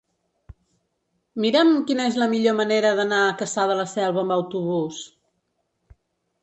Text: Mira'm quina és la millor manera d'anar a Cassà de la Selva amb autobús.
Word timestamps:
Mira'm 1.45 1.69
quina 1.91 2.07
és 2.13 2.17
la 2.23 2.29
millor 2.33 2.57
manera 2.61 2.95
d'anar 3.01 3.21
a 3.27 3.37
Cassà 3.43 3.67
de 3.73 3.77
la 3.83 3.87
Selva 3.95 4.27
amb 4.27 4.37
autobús. 4.41 5.05